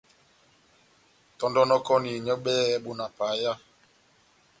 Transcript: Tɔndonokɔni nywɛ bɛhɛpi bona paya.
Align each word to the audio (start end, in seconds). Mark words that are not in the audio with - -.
Tɔndonokɔni 1.37 2.11
nywɛ 2.25 2.35
bɛhɛpi 2.43 2.81
bona 2.83 3.05
paya. 3.17 3.53